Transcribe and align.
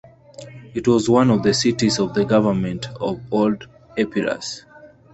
It 0.73 0.87
was 0.87 1.07
one 1.07 1.29
of 1.29 1.43
the 1.43 1.53
cities 1.53 1.99
of 1.99 2.15
the 2.15 2.25
government 2.25 2.87
of 2.99 3.21
old 3.31 3.67
Epirus. 3.95 4.65